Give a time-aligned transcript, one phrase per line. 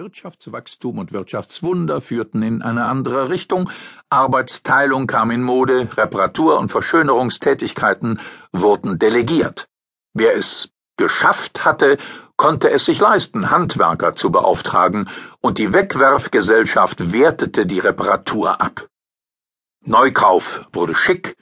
[0.00, 3.68] Wirtschaftswachstum und Wirtschaftswunder führten in eine andere Richtung,
[4.08, 8.18] Arbeitsteilung kam in Mode, Reparatur- und Verschönerungstätigkeiten
[8.50, 9.68] wurden delegiert.
[10.14, 11.98] Wer es geschafft hatte,
[12.36, 15.06] konnte es sich leisten, Handwerker zu beauftragen,
[15.40, 18.88] und die Wegwerfgesellschaft wertete die Reparatur ab.
[19.84, 21.36] Neukauf wurde schick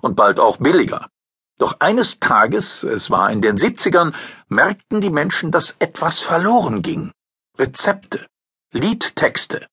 [0.00, 1.10] und bald auch billiger.
[1.58, 4.14] Doch eines Tages, es war in den 70ern,
[4.48, 7.12] merkten die Menschen, dass etwas verloren ging.
[7.60, 8.26] Rezepte,
[8.72, 9.66] Liedtexte,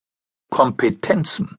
[0.52, 1.56] Kompetenzen.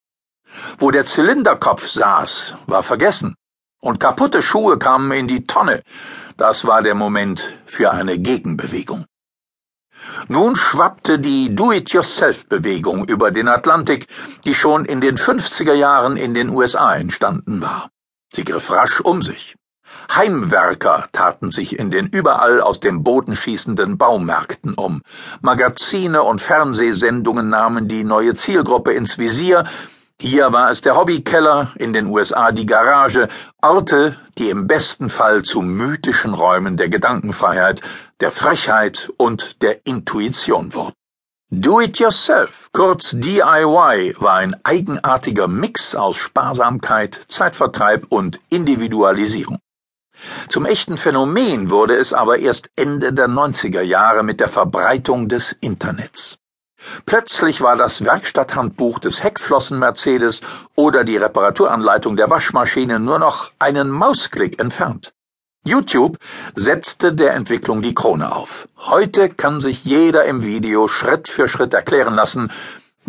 [0.76, 3.34] Wo der Zylinderkopf saß, war vergessen,
[3.80, 5.82] und kaputte Schuhe kamen in die Tonne.
[6.36, 9.06] Das war der Moment für eine Gegenbewegung.
[10.28, 14.06] Nun schwappte die Do-it-yourself-Bewegung über den Atlantik,
[14.44, 17.88] die schon in den 50er Jahren in den USA entstanden war.
[18.34, 19.56] Sie griff rasch um sich.
[20.10, 25.02] Heimwerker taten sich in den überall aus dem Boden schießenden Baumärkten um.
[25.40, 29.64] Magazine und Fernsehsendungen nahmen die neue Zielgruppe ins Visier.
[30.20, 33.28] Hier war es der Hobbykeller, in den USA die Garage,
[33.62, 37.82] Orte, die im besten Fall zu mythischen Räumen der Gedankenfreiheit,
[38.20, 40.94] der Frechheit und der Intuition wurden.
[41.50, 49.58] Do-it-yourself, kurz DIY, war ein eigenartiger Mix aus Sparsamkeit, Zeitvertreib und Individualisierung.
[50.48, 55.52] Zum echten Phänomen wurde es aber erst Ende der 90er Jahre mit der Verbreitung des
[55.52, 56.38] Internets.
[57.06, 60.40] Plötzlich war das Werkstatthandbuch des Heckflossen-Mercedes
[60.74, 65.12] oder die Reparaturanleitung der Waschmaschine nur noch einen Mausklick entfernt.
[65.64, 66.18] YouTube
[66.54, 68.68] setzte der Entwicklung die Krone auf.
[68.78, 72.50] Heute kann sich jeder im Video Schritt für Schritt erklären lassen,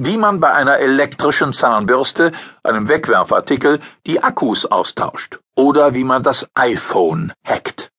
[0.02, 2.32] wie man bei einer elektrischen Zahnbürste,
[2.64, 7.92] einem Wegwerfartikel, die Akkus austauscht oder wie man das iPhone hackt.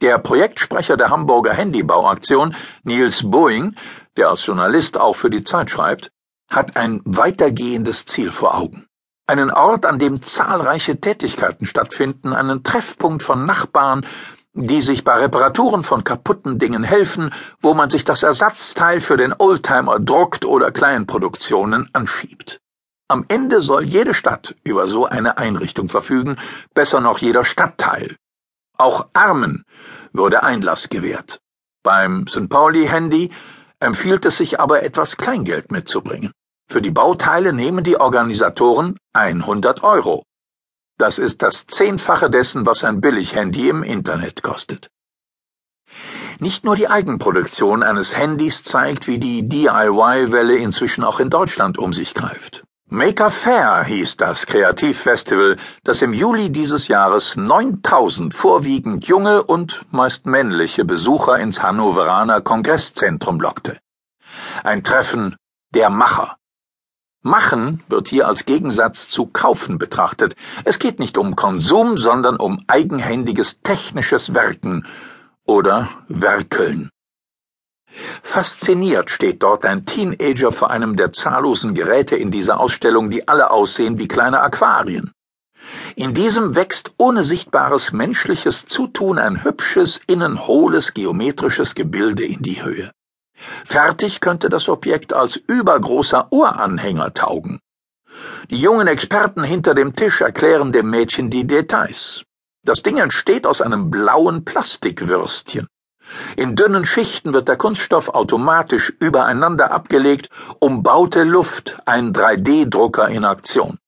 [0.00, 3.76] Der Projektsprecher der Hamburger Handybauaktion, Niels Boeing,
[4.16, 6.10] der als Journalist auch für die Zeit schreibt,
[6.48, 8.86] hat ein weitergehendes Ziel vor Augen.
[9.26, 14.06] Einen Ort, an dem zahlreiche Tätigkeiten stattfinden, einen Treffpunkt von Nachbarn,
[14.52, 19.34] die sich bei Reparaturen von kaputten Dingen helfen, wo man sich das Ersatzteil für den
[19.36, 22.60] Oldtimer druckt oder Kleinproduktionen anschiebt.
[23.08, 26.36] Am Ende soll jede Stadt über so eine Einrichtung verfügen,
[26.74, 28.16] besser noch jeder Stadtteil.
[28.76, 29.64] Auch Armen
[30.12, 31.40] würde Einlass gewährt.
[31.82, 32.48] Beim St.
[32.48, 33.30] Pauli Handy
[33.78, 36.32] empfiehlt es sich aber etwas Kleingeld mitzubringen.
[36.68, 40.22] Für die Bauteile nehmen die Organisatoren 100 Euro.
[41.00, 44.90] Das ist das Zehnfache dessen, was ein Billighandy im Internet kostet.
[46.38, 51.94] Nicht nur die Eigenproduktion eines Handys zeigt, wie die DIY-Welle inzwischen auch in Deutschland um
[51.94, 52.64] sich greift.
[52.90, 60.26] Maker Fair hieß das Kreativfestival, das im Juli dieses Jahres 9000 vorwiegend junge und meist
[60.26, 63.78] männliche Besucher ins Hannoveraner Kongresszentrum lockte.
[64.62, 65.34] Ein Treffen
[65.72, 66.36] der Macher.
[67.22, 70.36] Machen wird hier als Gegensatz zu kaufen betrachtet.
[70.64, 74.86] Es geht nicht um Konsum, sondern um eigenhändiges technisches Werken
[75.44, 76.88] oder Werkeln.
[78.22, 83.50] Fasziniert steht dort ein Teenager vor einem der zahllosen Geräte in dieser Ausstellung, die alle
[83.50, 85.12] aussehen wie kleine Aquarien.
[85.96, 92.62] In diesem wächst ohne sichtbares menschliches Zutun ein hübsches, innen hohles geometrisches Gebilde in die
[92.62, 92.92] Höhe.
[93.64, 97.60] Fertig könnte das Objekt als übergroßer Uranhänger taugen.
[98.50, 102.24] Die jungen Experten hinter dem Tisch erklären dem Mädchen die Details.
[102.64, 105.68] Das Ding entsteht aus einem blauen Plastikwürstchen.
[106.36, 113.78] In dünnen Schichten wird der Kunststoff automatisch übereinander abgelegt, umbaute Luft, ein 3D-Drucker in Aktion.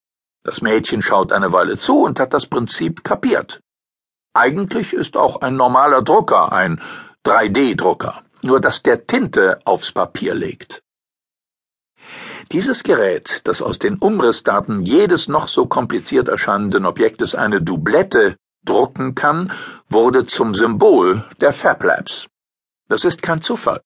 [0.44, 3.60] Das Mädchen schaut eine Weile zu und hat das Prinzip kapiert.
[4.34, 6.80] Eigentlich ist auch ein normaler Drucker ein
[7.26, 10.82] 3D-Drucker nur dass der Tinte aufs Papier legt.
[12.50, 19.14] Dieses Gerät, das aus den Umrissdaten jedes noch so kompliziert erscheinenden Objektes eine Doublette drucken
[19.14, 19.52] kann,
[19.88, 22.26] wurde zum Symbol der Fab Labs.
[22.88, 23.80] Das ist kein Zufall.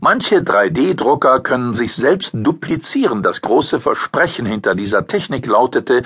[0.00, 3.22] Manche 3D-Drucker können sich selbst duplizieren.
[3.22, 6.04] Das große Versprechen hinter dieser Technik lautete,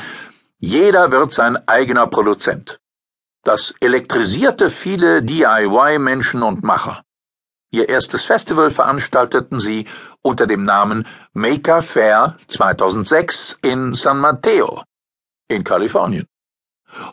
[0.58, 2.80] jeder wird sein eigener Produzent.
[3.42, 7.02] Das elektrisierte viele DIY-Menschen und Macher.
[7.72, 9.86] Ihr erstes Festival veranstalteten sie
[10.22, 14.82] unter dem Namen Maker Fair 2006 in San Mateo
[15.48, 16.26] in Kalifornien.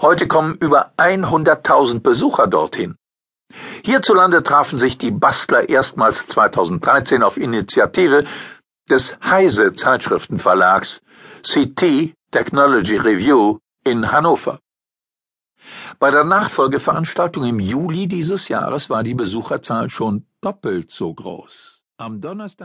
[0.01, 2.95] Heute kommen über 100.000 Besucher dorthin.
[3.83, 8.25] Hierzulande trafen sich die Bastler erstmals 2013 auf Initiative
[8.89, 11.01] des Heise Zeitschriftenverlags
[11.43, 14.59] CT Technology Review in Hannover.
[15.99, 21.81] Bei der Nachfolgeveranstaltung im Juli dieses Jahres war die Besucherzahl schon doppelt so groß.
[21.97, 22.55] Am Donnerstag